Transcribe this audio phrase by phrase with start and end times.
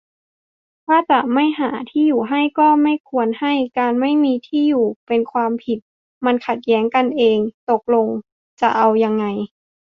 [0.85, 5.79] ถ้าจะไม่หาที่อยู่ให้ ก็ไม่ควรให้ การไม่มีที่อยู่ เป็นความผิด-
[6.25, 7.37] มันขัดแย้งกันเอง
[7.69, 8.07] ตกลง
[8.61, 9.25] จะเอายังไง